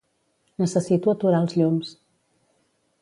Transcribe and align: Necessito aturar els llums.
Necessito 0.61 1.13
aturar 1.13 1.43
els 1.43 1.55
llums. 1.59 1.93